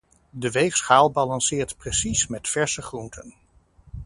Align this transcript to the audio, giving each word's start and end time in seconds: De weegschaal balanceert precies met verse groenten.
De 0.29 0.51
weegschaal 0.51 1.11
balanceert 1.11 1.77
precies 1.77 2.27
met 2.27 2.49
verse 2.49 2.81
groenten. 2.81 3.33